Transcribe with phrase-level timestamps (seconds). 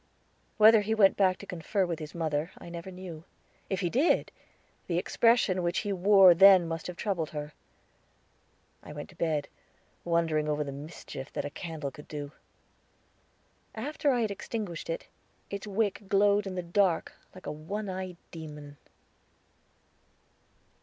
[0.57, 3.23] Whether he went back to confer with his mother, I never knew;
[3.69, 4.31] if he did,
[4.87, 7.53] the expression which he wore then must have troubled her.
[8.81, 9.47] I went to bed,
[10.03, 12.31] wondering over the mischief that a candle could do.
[13.75, 15.05] After I had extinguished it,
[15.51, 18.77] its wick glowed in the dark like a one eyed demon.